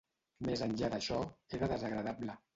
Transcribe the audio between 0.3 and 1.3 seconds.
Més enllà d'això,